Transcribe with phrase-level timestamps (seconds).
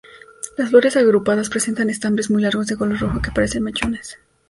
[0.57, 4.17] Las flores agrupadas, presentan estambres muy largos de color rojo que parecen mechones.